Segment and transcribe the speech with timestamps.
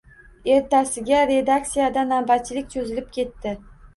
[0.53, 3.55] Ertasiga redaksiyada navbatchilik cho‘zilib ketdi.